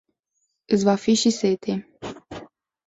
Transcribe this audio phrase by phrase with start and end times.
[0.73, 1.73] Iti va fi si sete.